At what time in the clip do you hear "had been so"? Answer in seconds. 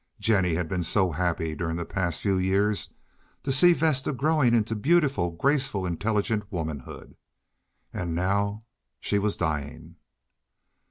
0.55-1.11